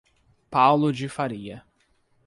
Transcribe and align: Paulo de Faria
Paulo 0.49 0.91
de 0.91 1.07
Faria 1.07 1.63